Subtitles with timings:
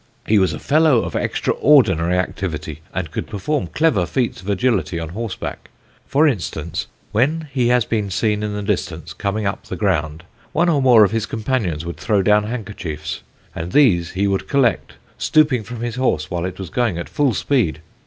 [0.25, 5.09] He was a fellow of extraordinary activity, and could perform clever feats of agility on
[5.09, 5.69] horseback.
[6.07, 10.69] For instance, when he has been seen in the distance coming up the ground, one
[10.69, 13.21] or more of his companions would throw down handkerchiefs,
[13.53, 17.35] and these he would collect, stooping from his horse while it was going at full
[17.35, 17.79] speed.